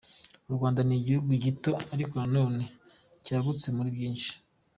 U 0.49 0.51
Rwanda 0.55 0.79
ni 0.87 0.95
igihugu 0.99 1.29
gito 1.43 1.71
ariko 1.93 2.13
nanone 2.19 2.63
cyagutse 3.25 3.67
muri 3.75 3.89
byinshi. 3.95 4.31